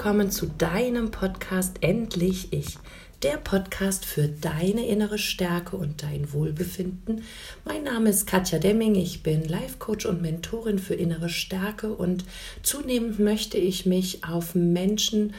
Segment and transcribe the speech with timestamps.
[0.00, 2.78] willkommen zu deinem Podcast Endlich Ich,
[3.22, 7.22] der Podcast für deine innere Stärke und dein Wohlbefinden.
[7.66, 12.24] Mein Name ist Katja Demming, ich bin Life Coach und Mentorin für innere Stärke und
[12.62, 15.34] zunehmend möchte ich mich auf Menschen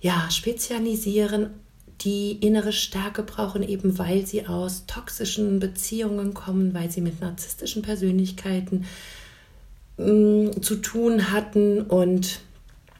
[0.00, 1.50] ja, spezialisieren,
[2.02, 7.82] die innere Stärke brauchen, eben weil sie aus toxischen Beziehungen kommen, weil sie mit narzisstischen
[7.82, 8.84] Persönlichkeiten
[9.96, 12.38] mh, mm, zu tun hatten und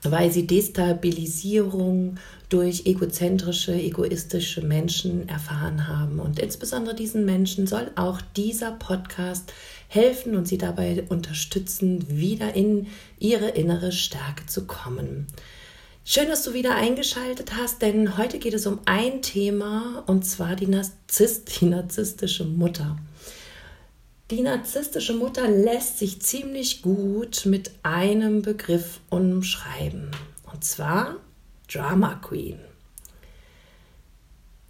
[0.05, 2.17] weil sie Destabilisierung
[2.49, 6.21] durch egozentrische, egoistische Menschen erfahren haben.
[6.21, 9.53] Und insbesondere diesen Menschen soll auch dieser Podcast
[9.89, 12.87] helfen und sie dabei unterstützen, wieder in
[13.19, 15.27] ihre innere Stärke zu kommen.
[16.05, 20.55] Schön, dass du wieder eingeschaltet hast, denn heute geht es um ein Thema und zwar
[20.55, 22.99] die, Narzisst, die narzisstische Mutter.
[24.31, 30.11] Die narzisstische Mutter lässt sich ziemlich gut mit einem Begriff umschreiben
[30.51, 31.17] und zwar
[31.71, 32.59] Drama Queen.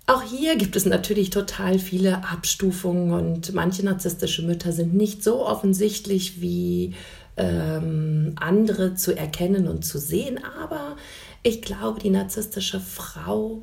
[0.07, 5.47] Auch hier gibt es natürlich total viele Abstufungen und manche narzisstische Mütter sind nicht so
[5.47, 6.95] offensichtlich wie
[7.37, 10.97] ähm, andere zu erkennen und zu sehen, aber
[11.45, 13.63] ich glaube, die narzisstische Frau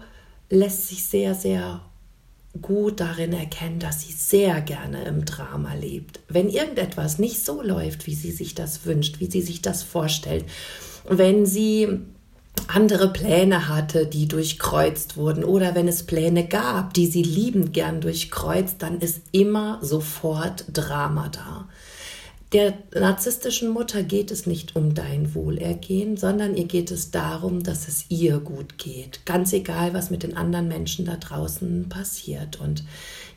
[0.50, 1.82] lässt sich sehr, sehr
[2.60, 6.20] gut darin erkennen, dass sie sehr gerne im Drama lebt.
[6.28, 10.46] Wenn irgendetwas nicht so läuft, wie sie sich das wünscht, wie sie sich das vorstellt,
[11.08, 12.02] wenn sie
[12.68, 18.02] andere Pläne hatte, die durchkreuzt wurden, oder wenn es Pläne gab, die sie liebend gern
[18.02, 21.68] durchkreuzt, dann ist immer sofort Drama da.
[22.54, 27.88] Der narzisstischen Mutter geht es nicht um dein Wohlergehen, sondern ihr geht es darum, dass
[27.88, 29.26] es ihr gut geht.
[29.26, 32.60] Ganz egal, was mit den anderen Menschen da draußen passiert.
[32.60, 32.84] Und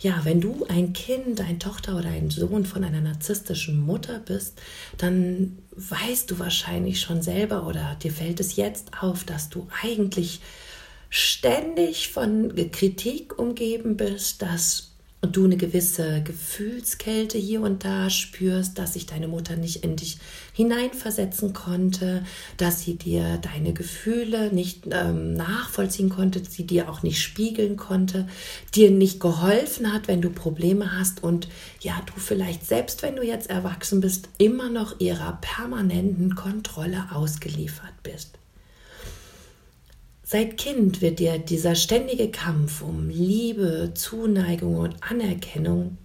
[0.01, 4.61] ja, wenn du ein Kind, eine Tochter oder ein Sohn von einer narzisstischen Mutter bist,
[4.99, 10.41] dann weißt du wahrscheinlich schon selber oder dir fällt es jetzt auf, dass du eigentlich
[11.09, 14.94] ständig von Kritik umgeben bist, dass
[15.25, 19.97] und du eine gewisse Gefühlskälte hier und da spürst, dass sich deine Mutter nicht in
[19.97, 20.19] dich
[20.53, 22.23] hineinversetzen konnte,
[22.59, 28.29] dass sie dir deine Gefühle nicht ähm, nachvollziehen konnte, sie dir auch nicht spiegeln konnte,
[28.75, 31.49] dir nicht geholfen hat, wenn du Probleme hast und
[31.81, 37.95] ja, du vielleicht selbst, wenn du jetzt erwachsen bist, immer noch ihrer permanenten Kontrolle ausgeliefert
[38.03, 38.39] bist.
[40.35, 45.97] Seit Kind wird dir dieser ständige Kampf um Liebe, Zuneigung und Anerkennung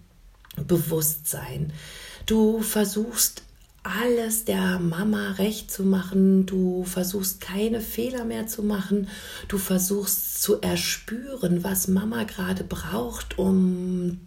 [0.68, 1.74] bewusst sein.
[2.28, 3.42] Du versuchst
[3.82, 9.08] alles der Mama recht zu machen, du versuchst keine Fehler mehr zu machen,
[9.48, 14.20] du versuchst zu erspüren, was Mama gerade braucht, um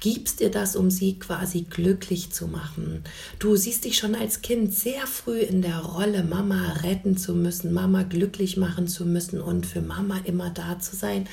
[0.00, 3.04] gibst dir das, um sie quasi glücklich zu machen.
[3.38, 7.72] Du siehst dich schon als Kind sehr früh in der Rolle, Mama retten zu müssen,
[7.72, 11.28] Mama glücklich machen zu müssen und für Mama immer da zu sein,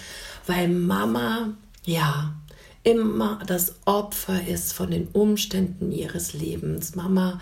[0.48, 1.54] weil Mama,
[1.86, 2.36] ja,
[2.84, 6.96] immer das Opfer ist von den Umständen ihres Lebens.
[6.96, 7.42] Mama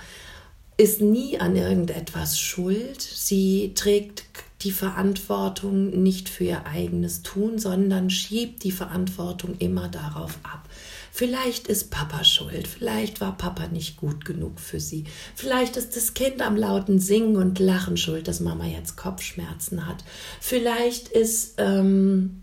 [0.78, 3.01] ist nie an irgendetwas schuld.
[3.01, 4.25] Sie trägt
[4.61, 10.69] die Verantwortung nicht für ihr eigenes Tun, sondern schiebt die Verantwortung immer darauf ab.
[11.16, 15.03] Vielleicht ist Papa schuld, vielleicht war Papa nicht gut genug für sie,
[15.35, 20.03] vielleicht ist das Kind am lauten Singen und Lachen schuld, dass Mama jetzt Kopfschmerzen hat,
[20.41, 22.41] vielleicht ist ähm,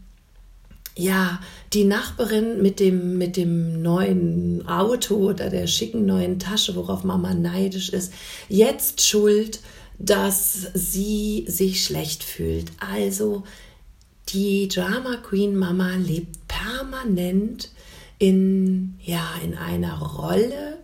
[0.95, 1.41] ja,
[1.73, 7.35] die Nachbarin mit dem, mit dem neuen Auto oder der schicken neuen Tasche, worauf Mama
[7.35, 8.13] neidisch ist,
[8.49, 9.59] jetzt schuld,
[9.99, 12.71] dass sie sich schlecht fühlt.
[12.79, 13.43] Also
[14.29, 17.71] die Drama Queen Mama lebt permanent
[18.21, 20.79] in, ja, in einer Rolle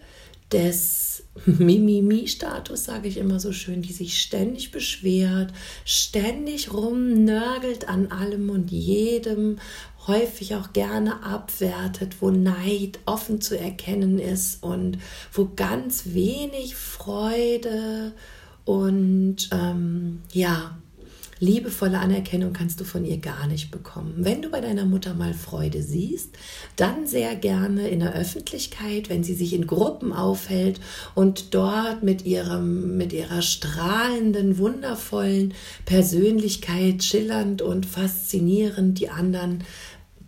[0.51, 5.53] des Mimimi-Status, sage ich immer so schön, die sich ständig beschwert,
[5.85, 9.59] ständig rumnörgelt an allem und jedem,
[10.07, 14.99] häufig auch gerne abwertet, wo Neid offen zu erkennen ist und
[15.33, 18.13] wo ganz wenig Freude
[18.65, 20.79] und ähm, ja,
[21.39, 24.15] Liebevolle Anerkennung kannst du von ihr gar nicht bekommen.
[24.17, 26.31] Wenn du bei deiner Mutter mal Freude siehst,
[26.77, 30.81] dann sehr gerne in der Öffentlichkeit, wenn sie sich in Gruppen aufhält
[31.15, 35.53] und dort mit ihrem mit ihrer strahlenden, wundervollen
[35.85, 39.63] Persönlichkeit schillernd und faszinierend die anderen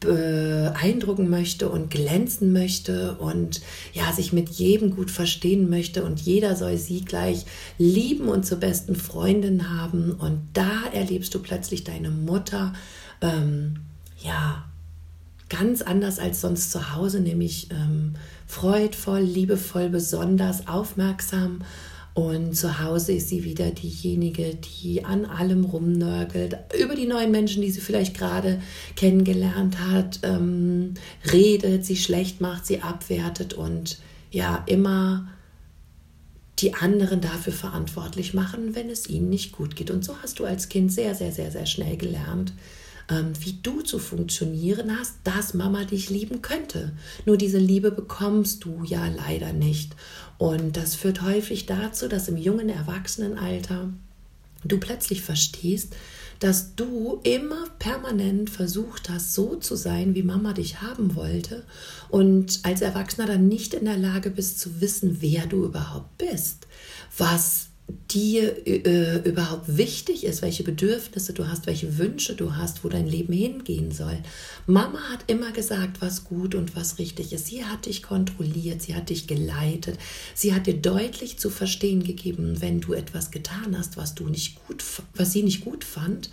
[0.00, 3.60] beeindrucken möchte und glänzen möchte und
[3.92, 7.44] ja, sich mit jedem gut verstehen möchte und jeder soll sie gleich
[7.78, 10.12] lieben und zur besten Freundin haben.
[10.12, 12.72] Und da erlebst du plötzlich deine Mutter,
[13.20, 13.80] ähm,
[14.22, 14.64] ja,
[15.48, 18.14] ganz anders als sonst zu Hause, nämlich ähm,
[18.46, 21.62] freudvoll, liebevoll, besonders aufmerksam
[22.18, 27.62] Und zu Hause ist sie wieder diejenige, die an allem rumnörgelt, über die neuen Menschen,
[27.62, 28.60] die sie vielleicht gerade
[28.96, 30.94] kennengelernt hat, ähm,
[31.32, 34.00] redet, sie schlecht macht, sie abwertet und
[34.32, 35.28] ja, immer
[36.58, 39.92] die anderen dafür verantwortlich machen, wenn es ihnen nicht gut geht.
[39.92, 42.52] Und so hast du als Kind sehr, sehr, sehr, sehr schnell gelernt,
[43.10, 46.92] ähm, wie du zu funktionieren hast, dass Mama dich lieben könnte.
[47.24, 49.96] Nur diese Liebe bekommst du ja leider nicht.
[50.36, 53.92] Und das führt häufig dazu, dass im jungen Erwachsenenalter
[54.64, 55.94] du plötzlich verstehst,
[56.38, 61.64] dass du immer permanent versucht hast, so zu sein, wie Mama dich haben wollte
[62.10, 66.68] und als Erwachsener dann nicht in der Lage bist zu wissen, wer du überhaupt bist,
[67.16, 67.67] was
[68.10, 73.06] dir äh, überhaupt wichtig ist, welche Bedürfnisse du hast, welche Wünsche du hast, wo dein
[73.06, 74.18] Leben hingehen soll.
[74.66, 77.46] Mama hat immer gesagt, was gut und was richtig ist.
[77.46, 79.98] Sie hat dich kontrolliert, sie hat dich geleitet,
[80.34, 84.56] sie hat dir deutlich zu verstehen gegeben, wenn du etwas getan hast, was du nicht
[84.66, 84.82] gut,
[85.14, 86.30] was sie nicht gut fand,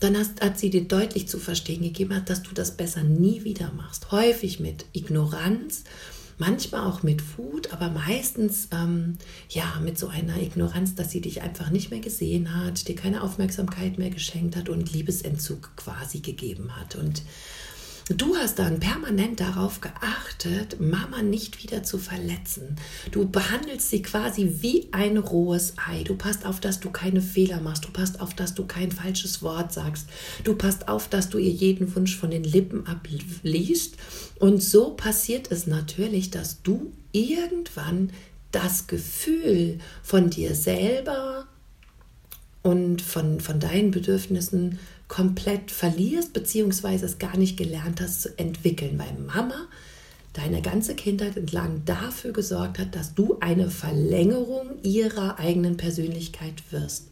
[0.00, 3.72] dann hast, hat sie dir deutlich zu verstehen gegeben, dass du das besser nie wieder
[3.76, 4.10] machst.
[4.10, 5.84] Häufig mit Ignoranz
[6.38, 9.18] manchmal auch mit Wut, aber meistens ähm,
[9.48, 13.22] ja mit so einer Ignoranz, dass sie dich einfach nicht mehr gesehen hat, dir keine
[13.22, 16.96] Aufmerksamkeit mehr geschenkt hat und Liebesentzug quasi gegeben hat.
[16.96, 17.22] Und
[18.08, 22.76] Du hast dann permanent darauf geachtet, Mama nicht wieder zu verletzen.
[23.12, 26.02] Du behandelst sie quasi wie ein rohes Ei.
[26.02, 27.84] Du passt auf, dass du keine Fehler machst.
[27.84, 30.08] Du passt auf, dass du kein falsches Wort sagst.
[30.42, 33.94] Du passt auf, dass du ihr jeden Wunsch von den Lippen abliest.
[34.40, 38.10] Und so passiert es natürlich, dass du irgendwann
[38.50, 41.46] das Gefühl von dir selber
[42.62, 44.78] und von, von deinen Bedürfnissen
[45.12, 49.68] komplett verlierst, beziehungsweise es gar nicht gelernt hast zu entwickeln, weil Mama
[50.32, 57.08] deine ganze Kindheit entlang dafür gesorgt hat, dass du eine Verlängerung ihrer eigenen Persönlichkeit wirst.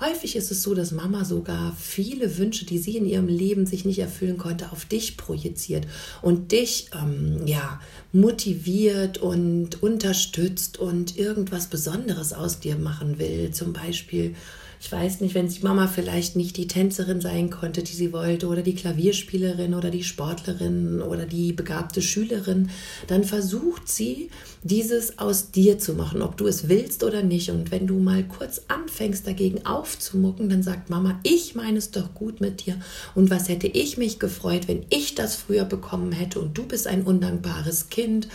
[0.00, 3.84] Häufig ist es so, dass Mama sogar viele Wünsche, die sie in ihrem Leben sich
[3.84, 5.86] nicht erfüllen konnte, auf dich projiziert
[6.22, 7.82] und dich ähm, ja
[8.14, 13.50] motiviert und unterstützt und irgendwas Besonderes aus dir machen will.
[13.50, 14.34] Zum Beispiel
[14.82, 18.48] ich weiß nicht, wenn die Mama vielleicht nicht die Tänzerin sein konnte, die sie wollte,
[18.48, 22.68] oder die Klavierspielerin oder die Sportlerin oder die begabte Schülerin,
[23.06, 24.28] dann versucht sie,
[24.64, 27.50] dieses aus dir zu machen, ob du es willst oder nicht.
[27.50, 32.12] Und wenn du mal kurz anfängst, dagegen aufzumucken, dann sagt Mama, ich meine es doch
[32.12, 32.74] gut mit dir.
[33.14, 36.88] Und was hätte ich mich gefreut, wenn ich das früher bekommen hätte und du bist
[36.88, 38.26] ein undankbares Kind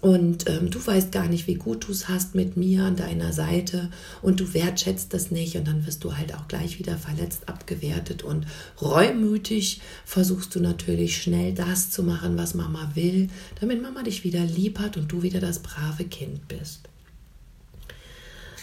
[0.00, 3.32] und ähm, du weißt gar nicht, wie gut du es hast mit mir an deiner
[3.32, 3.90] Seite
[4.22, 8.22] und du wertschätzt das nicht und dann wirst du halt auch gleich wieder verletzt, abgewertet
[8.22, 8.46] und
[8.80, 13.28] reumütig versuchst du natürlich schnell das zu machen, was Mama will,
[13.60, 16.88] damit Mama dich wieder lieb hat und du wieder das brave Kind bist.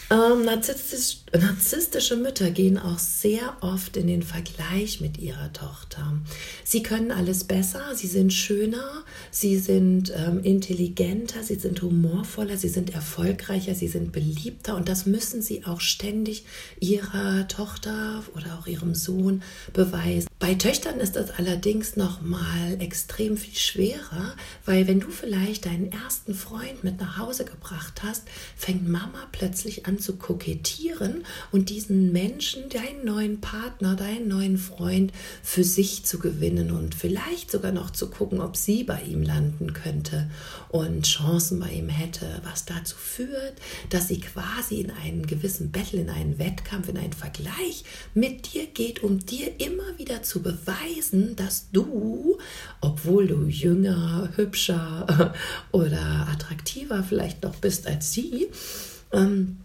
[0.08, 6.12] Ähm, narzisstisch, narzisstische Mütter gehen auch sehr oft in den Vergleich mit ihrer Tochter.
[6.62, 12.68] Sie können alles besser, sie sind schöner, sie sind ähm, intelligenter, sie sind humorvoller, sie
[12.68, 16.44] sind erfolgreicher, sie sind beliebter und das müssen sie auch ständig
[16.78, 19.42] ihrer Tochter oder auch ihrem Sohn
[19.72, 20.28] beweisen.
[20.38, 24.34] Bei Töchtern ist das allerdings noch mal extrem viel schwerer,
[24.66, 28.24] weil wenn du vielleicht deinen ersten Freund mit nach Hause gebracht hast,
[28.54, 35.10] fängt Mama plötzlich an zu kokettieren und diesen Menschen, deinen neuen Partner, deinen neuen Freund
[35.42, 39.72] für sich zu gewinnen und vielleicht sogar noch zu gucken, ob sie bei ihm landen
[39.72, 40.30] könnte
[40.68, 43.54] und Chancen bei ihm hätte, was dazu führt,
[43.88, 48.66] dass sie quasi in einen gewissen Battle, in einen Wettkampf, in einen Vergleich mit dir
[48.66, 52.38] geht, um dir immer wieder zu beweisen, dass du,
[52.80, 55.34] obwohl du jünger, hübscher
[55.72, 58.48] oder attraktiver vielleicht noch bist als sie,
[59.12, 59.58] ähm,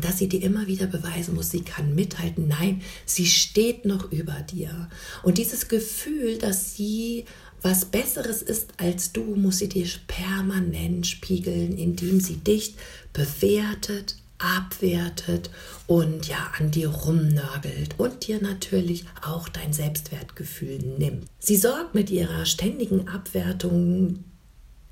[0.00, 2.46] dass sie dir immer wieder beweisen muss, sie kann mithalten.
[2.46, 4.88] Nein, sie steht noch über dir.
[5.22, 7.24] Und dieses Gefühl, dass sie
[7.62, 12.74] was Besseres ist als du, muss sie dir permanent spiegeln, indem sie dich
[13.12, 15.50] bewertet, abwertet
[15.86, 21.26] und ja an dir rumnörgelt und dir natürlich auch dein Selbstwertgefühl nimmt.
[21.38, 24.24] Sie sorgt mit ihrer ständigen Abwertung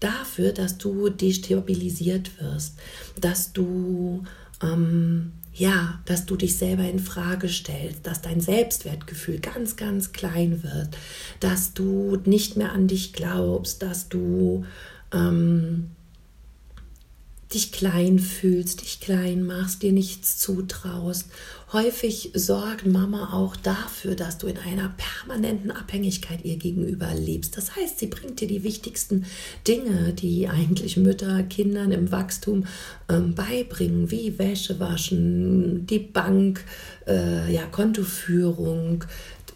[0.00, 2.78] dafür, dass du destabilisiert wirst,
[3.20, 4.22] dass du
[4.62, 10.62] ähm, ja, dass du dich selber in Frage stellst, dass dein Selbstwertgefühl ganz, ganz klein
[10.62, 10.96] wird,
[11.40, 14.64] dass du nicht mehr an dich glaubst, dass du
[15.12, 15.90] ähm,
[17.52, 21.26] dich klein fühlst, dich klein machst, dir nichts zutraust.
[21.72, 27.56] Häufig sorgt Mama auch dafür, dass du in einer permanenten Abhängigkeit ihr gegenüber lebst.
[27.56, 29.26] Das heißt, sie bringt dir die wichtigsten
[29.66, 32.66] Dinge, die eigentlich Mütter Kindern im Wachstum
[33.08, 36.64] ähm, beibringen, wie Wäsche waschen, die Bank,
[37.06, 39.04] äh, ja, Kontoführung,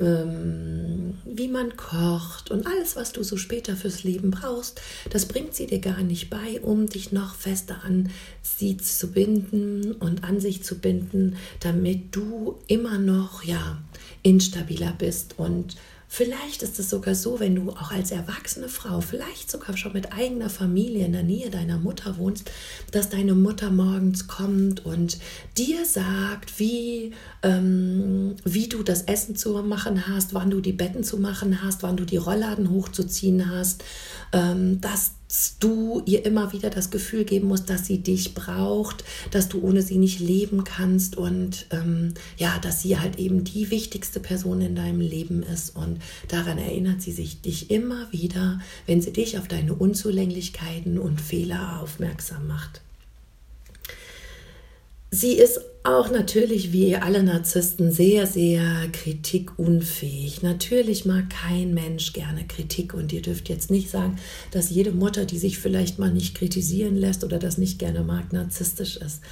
[0.03, 4.81] ähm, wie man kocht und alles, was du so später fürs Leben brauchst,
[5.11, 8.11] das bringt sie dir gar nicht bei, um dich noch fester an
[8.43, 13.79] sie zu binden und an sich zu binden, damit du immer noch ja
[14.23, 15.77] instabiler bist und
[16.15, 20.13] Vielleicht ist es sogar so, wenn du auch als erwachsene Frau, vielleicht sogar schon mit
[20.13, 22.51] eigener Familie in der Nähe deiner Mutter wohnst,
[22.91, 25.17] dass deine Mutter morgens kommt und
[25.57, 31.03] dir sagt, wie, ähm, wie du das Essen zu machen hast, wann du die Betten
[31.03, 33.83] zu machen hast, wann du die Rollladen hochzuziehen hast,
[34.35, 35.13] ähm, dass
[35.61, 39.81] du ihr immer wieder das Gefühl geben musst, dass sie dich braucht, dass du ohne
[39.81, 44.75] sie nicht leben kannst und ähm, ja, dass sie halt eben die wichtigste Person in
[44.75, 49.49] deinem Leben ist und daran erinnert sie sich dich immer wieder, wenn sie dich auf
[49.49, 52.83] deine Unzulänglichkeiten und Fehler aufmerksam macht.
[55.11, 60.43] Sie ist auch natürlich wie alle Narzissten sehr, sehr kritikunfähig.
[60.43, 64.17] Natürlich mag kein Mensch gerne Kritik und ihr dürft jetzt nicht sagen,
[64.53, 68.33] dass jede Mutter, die sich vielleicht mal nicht kritisieren lässt oder das nicht gerne mag,
[68.33, 69.23] narzisstisch ist.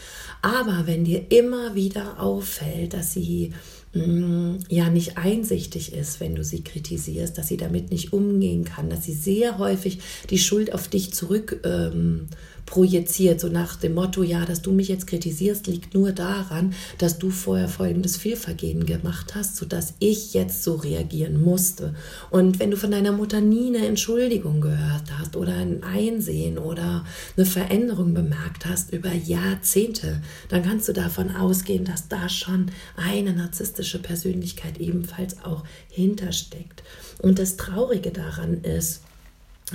[0.42, 3.52] Aber wenn dir immer wieder auffällt, dass sie
[3.92, 9.04] ja nicht einsichtig ist, wenn du sie kritisierst, dass sie damit nicht umgehen kann, dass
[9.04, 9.99] sie sehr häufig
[10.30, 12.28] die Schuld auf dich zurück ähm,
[12.70, 17.18] projiziert, so nach dem Motto, ja, dass du mich jetzt kritisierst, liegt nur daran, dass
[17.18, 21.94] du vorher folgendes Fehlvergehen gemacht hast, sodass ich jetzt so reagieren musste.
[22.30, 27.04] Und wenn du von deiner Mutter nie eine Entschuldigung gehört hast oder ein Einsehen oder
[27.37, 33.35] eine Veränderung bemerkt hast über Jahrzehnte, dann kannst du davon ausgehen, dass da schon eine
[33.80, 36.82] narzisstische Persönlichkeit ebenfalls auch hintersteckt.
[37.18, 39.02] Und das Traurige daran ist,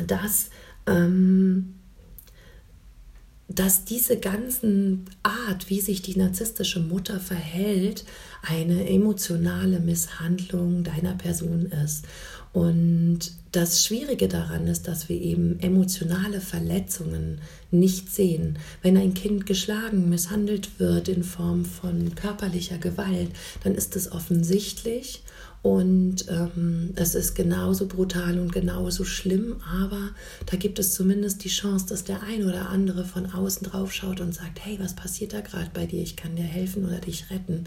[0.07, 0.50] dass
[0.88, 1.74] ähm,
[3.47, 8.03] dass diese ganzen Art, wie sich die narzisstische Mutter verhält,
[8.41, 12.05] eine emotionale Misshandlung deiner Person ist.
[12.53, 13.19] Und
[13.55, 17.39] das Schwierige daran ist, dass wir eben emotionale Verletzungen
[17.71, 18.59] nicht sehen.
[18.81, 23.29] Wenn ein Kind geschlagen, misshandelt wird in Form von körperlicher Gewalt,
[23.63, 25.24] dann ist es offensichtlich
[25.65, 30.12] und ähm, es ist genauso brutal und genauso schlimm, aber
[30.45, 34.21] da gibt es zumindest die Chance, dass der ein oder andere von außen drauf schaut
[34.21, 36.03] und sagt, hey, was passiert da gerade bei dir?
[36.03, 37.63] Ich kann dir helfen oder dich retten.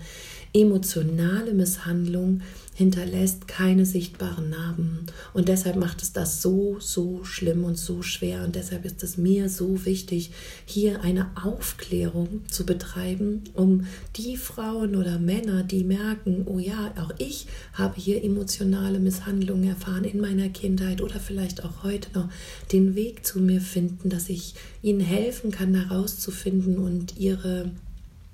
[0.52, 2.40] Emotionale Misshandlung
[2.78, 5.06] hinterlässt keine sichtbaren Narben.
[5.34, 8.44] Und deshalb macht es das so, so schlimm und so schwer.
[8.44, 10.30] Und deshalb ist es mir so wichtig,
[10.64, 17.12] hier eine Aufklärung zu betreiben, um die Frauen oder Männer, die merken, oh ja, auch
[17.18, 22.28] ich habe hier emotionale Misshandlungen erfahren in meiner Kindheit oder vielleicht auch heute noch,
[22.70, 27.72] den Weg zu mir finden, dass ich ihnen helfen kann, herauszufinden und ihre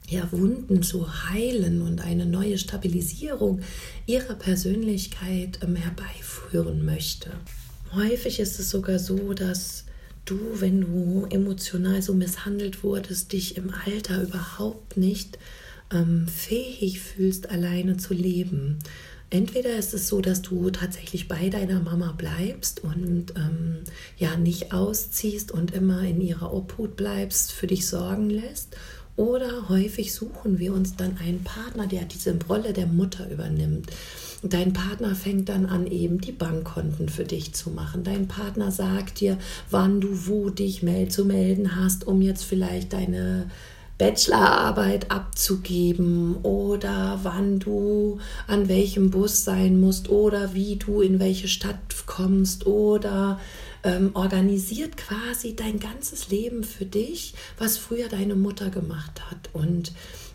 [0.08, 3.60] ja, Wunden zu heilen und eine neue Stabilisierung
[4.06, 7.30] ihrer Persönlichkeit ähm, herbeiführen möchte.
[7.94, 9.84] Häufig ist es sogar so, dass
[10.24, 15.38] du, wenn du emotional so misshandelt wurdest, dich im Alter überhaupt nicht
[15.92, 18.78] ähm, fähig fühlst, alleine zu leben.
[19.30, 23.78] Entweder ist es so, dass du tatsächlich bei deiner Mama bleibst und ähm,
[24.16, 28.76] ja nicht ausziehst und immer in ihrer Obhut bleibst, für dich sorgen lässt,
[29.16, 33.90] oder häufig suchen wir uns dann einen Partner, der diese Rolle der Mutter übernimmt.
[34.42, 38.04] Dein Partner fängt dann an, eben die Bankkonten für dich zu machen.
[38.04, 39.38] Dein Partner sagt dir,
[39.70, 43.46] wann du wo dich zu melden hast, um jetzt vielleicht deine
[43.96, 48.18] Bachelorarbeit abzugeben oder wann du
[48.48, 53.38] an welchem Bus sein musst oder wie du in welche Stadt kommst oder
[53.84, 59.50] ähm, organisiert quasi dein ganzes Leben für dich, was früher deine Mutter gemacht hat.
[59.52, 59.92] Und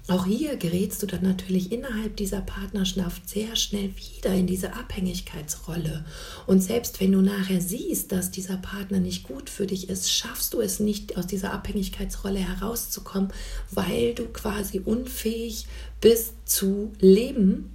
[0.08, 6.04] auch hier gerätst du dann natürlich innerhalb dieser Partnerschaft sehr schnell wieder in diese Abhängigkeitsrolle.
[6.48, 10.54] Und selbst wenn du nachher siehst, dass dieser Partner nicht gut für dich ist, schaffst
[10.54, 13.32] du es nicht, aus dieser Abhängigkeitsrolle herauszukommen,
[13.72, 15.68] weil du quasi unfähig
[16.02, 17.70] bist zu leben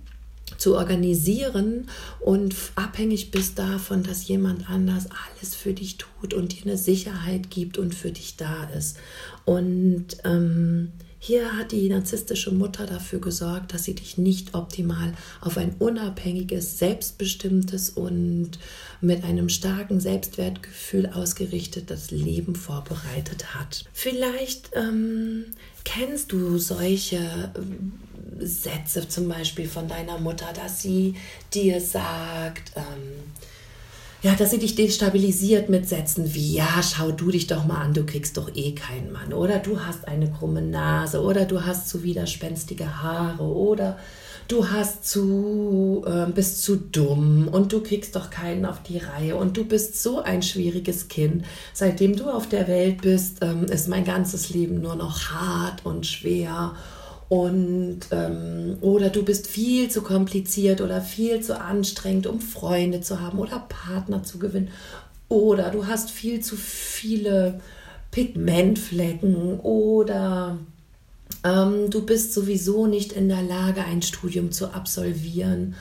[0.56, 1.88] zu organisieren
[2.20, 7.50] und abhängig bist davon, dass jemand anders alles für dich tut und dir eine Sicherheit
[7.50, 8.96] gibt und für dich da ist.
[9.44, 10.92] Und ähm,
[11.26, 16.78] Hier hat die narzisstische Mutter dafür gesorgt, dass sie dich nicht optimal auf ein unabhängiges,
[16.78, 18.58] selbstbestimmtes und
[19.00, 23.87] mit einem starken Selbstwertgefühl ausgerichtetes Leben vorbereitet hat.
[23.94, 25.46] Vielleicht ähm,
[25.84, 27.61] kennst du solche äh,
[28.40, 31.14] Sätze zum Beispiel von deiner Mutter, dass sie
[31.52, 33.32] dir sagt, ähm,
[34.24, 37.92] ja, dass sie dich destabilisiert mit Sätzen wie, ja, schau du dich doch mal an,
[37.92, 39.34] du kriegst doch eh keinen Mann.
[39.34, 41.20] Oder du hast eine krumme Nase.
[41.20, 43.42] Oder du hast zu widerspenstige Haare.
[43.42, 43.98] Oder
[44.48, 49.36] du hast zu, äh, bist zu dumm und du kriegst doch keinen auf die Reihe.
[49.36, 51.44] Und du bist so ein schwieriges Kind.
[51.74, 56.06] Seitdem du auf der Welt bist, ähm, ist mein ganzes Leben nur noch hart und
[56.06, 56.74] schwer
[57.28, 63.20] und ähm, oder du bist viel zu kompliziert oder viel zu anstrengend, um Freunde zu
[63.20, 64.68] haben oder Partner zu gewinnen.
[65.28, 67.60] Oder du hast viel zu viele
[68.10, 70.58] Pigmentflecken oder
[71.44, 75.74] ähm, du bist sowieso nicht in der Lage, ein Studium zu absolvieren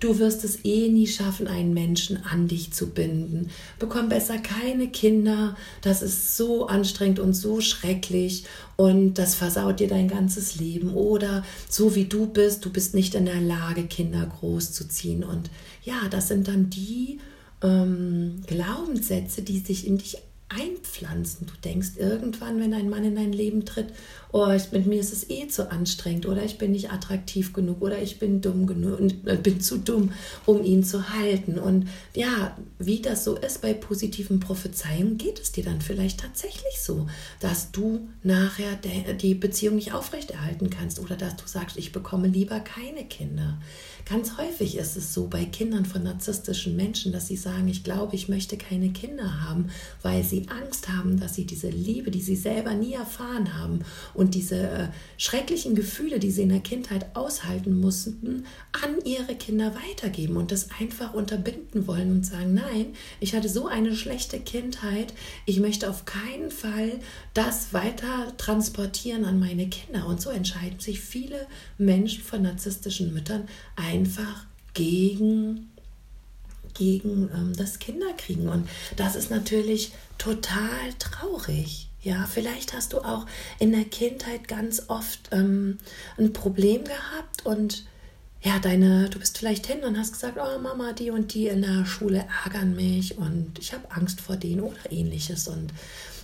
[0.00, 3.50] Du wirst es eh nie schaffen, einen Menschen an dich zu binden.
[3.78, 5.56] Bekomm besser keine Kinder.
[5.82, 8.44] Das ist so anstrengend und so schrecklich
[8.76, 10.94] und das versaut dir dein ganzes Leben.
[10.94, 15.22] Oder so wie du bist, du bist nicht in der Lage, Kinder großzuziehen.
[15.22, 15.50] Und
[15.84, 17.18] ja, das sind dann die
[17.62, 20.16] ähm, Glaubenssätze, die sich in dich
[20.50, 21.46] einpflanzen.
[21.46, 23.88] Du denkst irgendwann, wenn ein Mann in dein Leben tritt,
[24.32, 27.82] oh, ich, mit mir ist es eh zu anstrengend oder ich bin nicht attraktiv genug
[27.82, 30.12] oder ich bin dumm genug und äh, bin zu dumm,
[30.46, 31.58] um ihn zu halten.
[31.58, 36.80] Und ja, wie das so ist bei positiven Prophezeiungen, geht es dir dann vielleicht tatsächlich
[36.80, 37.06] so,
[37.38, 38.76] dass du nachher
[39.20, 43.58] die Beziehung nicht aufrechterhalten kannst oder dass du sagst, ich bekomme lieber keine Kinder.
[44.10, 48.16] Ganz häufig ist es so bei Kindern von narzisstischen Menschen, dass sie sagen, ich glaube,
[48.16, 49.70] ich möchte keine Kinder haben,
[50.02, 54.34] weil sie Angst haben, dass sie diese Liebe, die sie selber nie erfahren haben und
[54.34, 60.36] diese äh, schrecklichen Gefühle, die sie in der Kindheit aushalten mussten, an ihre Kinder weitergeben
[60.38, 62.86] und das einfach unterbinden wollen und sagen, nein,
[63.20, 65.14] ich hatte so eine schlechte Kindheit,
[65.46, 66.98] ich möchte auf keinen Fall
[67.32, 70.08] das weiter transportieren an meine Kinder.
[70.08, 71.46] Und so entscheiden sich viele
[71.78, 73.46] Menschen von narzisstischen Müttern
[74.00, 75.70] einfach gegen,
[76.74, 78.48] gegen ähm, das Kinderkriegen.
[78.48, 81.88] Und das ist natürlich total traurig.
[82.02, 83.26] Ja, vielleicht hast du auch
[83.58, 85.76] in der Kindheit ganz oft ähm,
[86.16, 87.84] ein Problem gehabt und
[88.42, 91.60] ja, deine, du bist vielleicht hin und hast gesagt, oh Mama, die und die in
[91.60, 95.46] der Schule ärgern mich und ich habe Angst vor denen oder ähnliches.
[95.46, 95.74] Und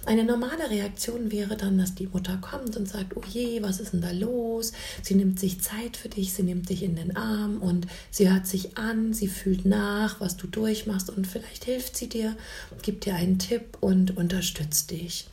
[0.06, 3.92] eine normale Reaktion wäre dann, dass die Mutter kommt und sagt, oh je, was ist
[3.92, 4.72] denn da los?
[5.02, 8.46] Sie nimmt sich Zeit für dich, sie nimmt dich in den Arm und sie hört
[8.46, 12.36] sich an, sie fühlt nach, was du durchmachst und vielleicht hilft sie dir,
[12.82, 15.26] gibt dir einen Tipp und unterstützt dich.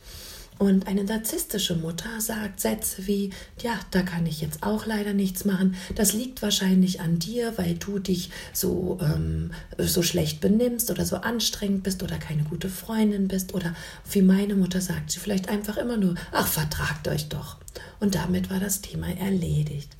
[0.58, 5.44] Und eine narzisstische Mutter sagt Sätze wie, ja, da kann ich jetzt auch leider nichts
[5.44, 5.74] machen.
[5.96, 11.16] Das liegt wahrscheinlich an dir, weil du dich so, ähm, so schlecht benimmst oder so
[11.16, 13.52] anstrengend bist oder keine gute Freundin bist.
[13.52, 13.74] Oder
[14.10, 17.56] wie meine Mutter sagt, sie vielleicht einfach immer nur, ach, vertragt euch doch.
[17.98, 19.90] Und damit war das Thema erledigt.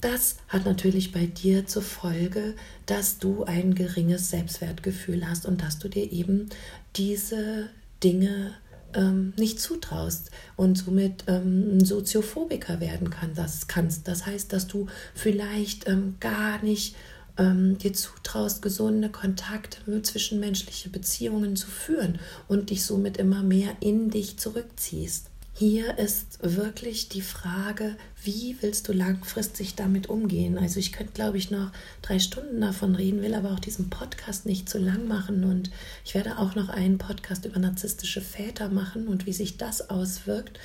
[0.00, 2.54] Das hat natürlich bei dir zur Folge,
[2.86, 6.48] dass du ein geringes Selbstwertgefühl hast und dass du dir eben
[6.96, 7.68] diese
[8.02, 8.54] Dinge
[8.94, 14.08] ähm, nicht zutraust und somit ähm, ein Soziophobiker werden kann, das kannst.
[14.08, 16.96] Das heißt, dass du vielleicht ähm, gar nicht
[17.38, 24.10] ähm, dir zutraust, gesunde Kontakte, zwischenmenschliche Beziehungen zu führen und dich somit immer mehr in
[24.10, 25.29] dich zurückziehst.
[25.60, 30.56] Hier ist wirklich die Frage, wie willst du langfristig damit umgehen?
[30.56, 31.70] Also ich könnte, glaube ich, noch
[32.00, 35.44] drei Stunden davon reden, will aber auch diesen Podcast nicht zu lang machen.
[35.44, 35.70] Und
[36.02, 40.58] ich werde auch noch einen Podcast über narzisstische Väter machen und wie sich das auswirkt.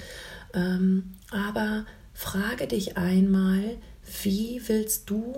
[0.53, 3.75] Ähm, aber frage dich einmal,
[4.23, 5.35] wie willst du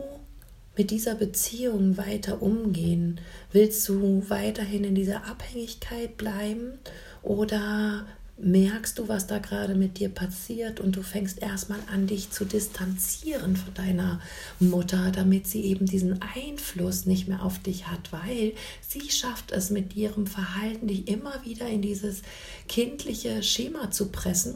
[0.78, 3.20] mit dieser Beziehung weiter umgehen?
[3.52, 6.78] Willst du weiterhin in dieser Abhängigkeit bleiben
[7.24, 8.06] oder
[8.40, 12.46] merkst du, was da gerade mit dir passiert und du fängst erstmal an, dich zu
[12.46, 14.22] distanzieren von deiner
[14.60, 18.54] Mutter, damit sie eben diesen Einfluss nicht mehr auf dich hat, weil
[18.88, 22.22] sie schafft es mit ihrem Verhalten, dich immer wieder in dieses
[22.68, 24.56] kindliche Schema zu pressen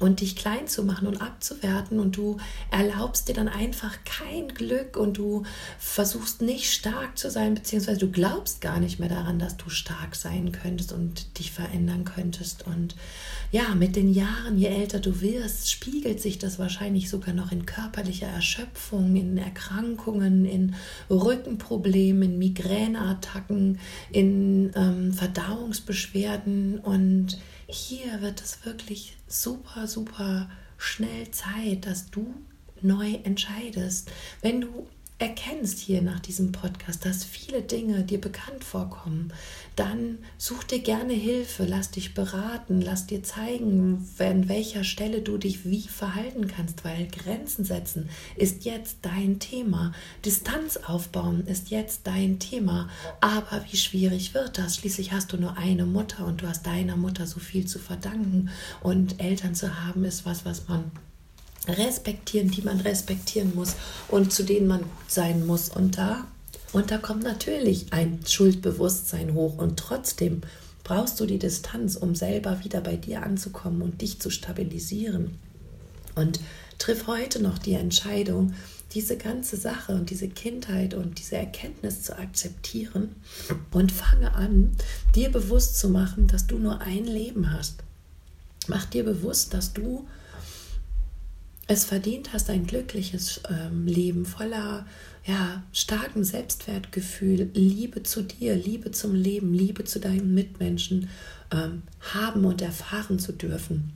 [0.00, 2.38] und dich klein zu machen und abzuwerten und du
[2.70, 5.44] erlaubst dir dann einfach kein Glück und du
[5.78, 10.14] versuchst nicht stark zu sein, beziehungsweise du glaubst gar nicht mehr daran, dass du stark
[10.14, 12.66] sein könntest und dich verändern könntest.
[12.66, 12.96] Und
[13.52, 17.66] ja, mit den Jahren, je älter du wirst, spiegelt sich das wahrscheinlich sogar noch in
[17.66, 20.74] körperlicher Erschöpfung, in Erkrankungen, in
[21.08, 23.78] Rückenproblemen, in Migräneattacken,
[24.10, 32.34] in ähm, Verdauungsbeschwerden und hier wird es wirklich super, super schnell Zeit, dass du
[32.80, 34.10] neu entscheidest.
[34.42, 34.86] Wenn du
[35.18, 39.32] erkennst hier nach diesem Podcast, dass viele Dinge dir bekannt vorkommen,
[39.76, 45.38] dann such dir gerne Hilfe, lass dich beraten, lass dir zeigen, an welcher Stelle du
[45.38, 49.92] dich wie verhalten kannst, weil Grenzen setzen ist jetzt dein Thema.
[50.24, 52.88] Distanz aufbauen ist jetzt dein Thema.
[53.20, 54.76] Aber wie schwierig wird das?
[54.76, 58.50] Schließlich hast du nur eine Mutter und du hast deiner Mutter so viel zu verdanken.
[58.82, 60.90] Und Eltern zu haben ist was, was man
[61.68, 63.74] respektieren, die man respektieren muss
[64.08, 65.68] und zu denen man gut sein muss.
[65.68, 66.26] Und da,
[66.72, 70.42] und da kommt natürlich ein Schuldbewusstsein hoch und trotzdem
[70.82, 75.38] brauchst du die Distanz, um selber wieder bei dir anzukommen und dich zu stabilisieren.
[76.14, 76.40] Und
[76.78, 78.54] triff heute noch die Entscheidung,
[78.92, 83.16] diese ganze Sache und diese Kindheit und diese Erkenntnis zu akzeptieren
[83.72, 84.76] und fange an,
[85.14, 87.82] dir bewusst zu machen, dass du nur ein Leben hast.
[88.68, 90.06] Mach dir bewusst, dass du
[91.66, 94.86] es verdient hast, ein glückliches ähm, Leben voller
[95.24, 101.08] ja, starkem Selbstwertgefühl, Liebe zu dir, Liebe zum Leben, Liebe zu deinen Mitmenschen
[101.50, 103.92] ähm, haben und erfahren zu dürfen.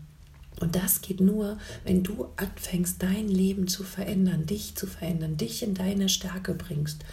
[0.60, 5.62] Und das geht nur, wenn du anfängst, dein Leben zu verändern, dich zu verändern, dich
[5.62, 7.04] in deine Stärke bringst.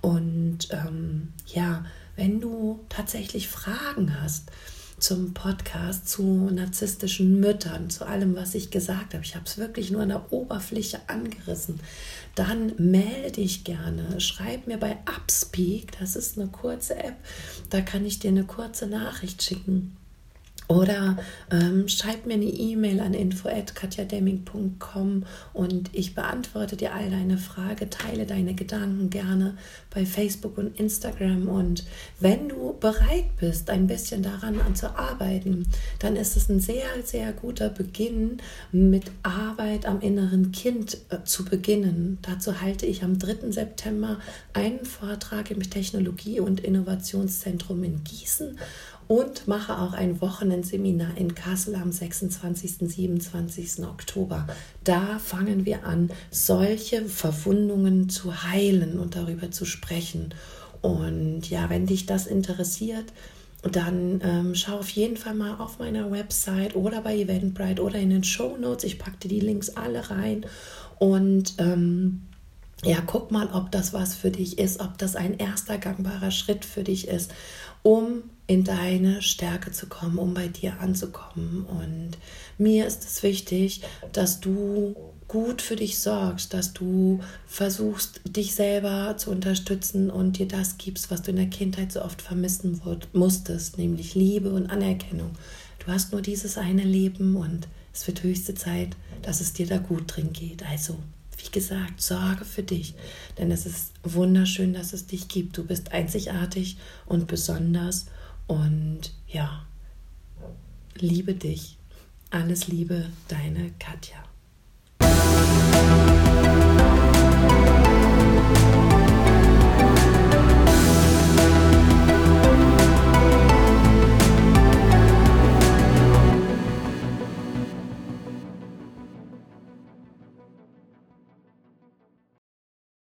[0.00, 1.84] Und ähm, ja,
[2.16, 4.50] wenn du tatsächlich Fragen hast,
[5.04, 9.22] zum Podcast, zu narzisstischen Müttern, zu allem, was ich gesagt habe.
[9.22, 11.78] Ich habe es wirklich nur an der Oberfläche angerissen.
[12.34, 14.18] Dann melde dich gerne.
[14.22, 17.16] Schreib mir bei Upspeak, das ist eine kurze App,
[17.68, 19.94] da kann ich dir eine kurze Nachricht schicken
[20.66, 21.18] oder
[21.50, 28.24] ähm, schreib mir eine E-Mail an info.katjademming.com und ich beantworte dir all deine Fragen, teile
[28.24, 29.58] deine Gedanken gerne
[29.90, 31.48] bei Facebook und Instagram.
[31.48, 31.84] Und
[32.18, 35.66] wenn du bereit bist, ein bisschen daran zu arbeiten,
[35.98, 38.38] dann ist es ein sehr, sehr guter Beginn,
[38.72, 42.16] mit Arbeit am inneren Kind äh, zu beginnen.
[42.22, 43.50] Dazu halte ich am 3.
[43.50, 44.18] September
[44.54, 48.56] einen Vortrag im Technologie- und Innovationszentrum in Gießen
[49.08, 52.80] und mache auch ein Wochenendseminar in Kassel am 26.
[52.80, 53.84] und 27.
[53.84, 54.46] Oktober.
[54.82, 60.34] Da fangen wir an, solche Verwundungen zu heilen und darüber zu sprechen.
[60.80, 63.12] Und ja, wenn dich das interessiert,
[63.62, 68.10] dann ähm, schau auf jeden Fall mal auf meiner Website oder bei Eventbrite oder in
[68.10, 68.84] den Show Notes.
[68.84, 70.44] Ich packte die Links alle rein
[70.98, 72.22] und ähm,
[72.84, 76.64] ja, guck mal, ob das was für dich ist, ob das ein erster gangbarer Schritt
[76.64, 77.32] für dich ist,
[77.82, 81.64] um in deine Stärke zu kommen, um bei dir anzukommen.
[81.64, 82.18] Und
[82.58, 84.94] mir ist es wichtig, dass du
[85.28, 91.10] gut für dich sorgst, dass du versuchst, dich selber zu unterstützen und dir das gibst,
[91.10, 92.80] was du in der Kindheit so oft vermissen
[93.12, 95.30] musstest, nämlich Liebe und Anerkennung.
[95.78, 99.78] Du hast nur dieses eine Leben und es wird höchste Zeit, dass es dir da
[99.78, 100.64] gut drin geht.
[100.66, 100.98] Also,
[101.38, 102.94] wie gesagt, sorge für dich,
[103.38, 105.56] denn es ist wunderschön, dass es dich gibt.
[105.56, 106.76] Du bist einzigartig
[107.06, 108.06] und besonders
[108.46, 109.66] und ja,
[110.94, 111.78] liebe dich.
[112.30, 114.24] Alles Liebe, deine Katja.